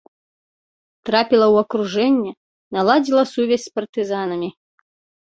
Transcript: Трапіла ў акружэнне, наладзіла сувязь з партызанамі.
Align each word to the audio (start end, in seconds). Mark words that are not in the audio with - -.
Трапіла 1.09 1.45
ў 1.53 1.65
акружэнне, 1.65 2.31
наладзіла 2.77 3.23
сувязь 3.33 3.65
з 3.67 3.73
партызанамі. 3.81 4.49